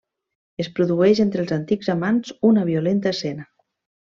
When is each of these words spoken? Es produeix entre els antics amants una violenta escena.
Es 0.63 0.69
produeix 0.79 1.21
entre 1.25 1.43
els 1.45 1.53
antics 1.59 1.91
amants 1.97 2.33
una 2.53 2.65
violenta 2.71 3.13
escena. 3.15 3.47